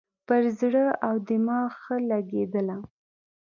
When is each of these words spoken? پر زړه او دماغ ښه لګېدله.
پر 0.27 0.43
زړه 0.59 0.85
او 1.07 1.15
دماغ 1.27 1.69
ښه 1.81 1.95
لګېدله. 2.09 2.77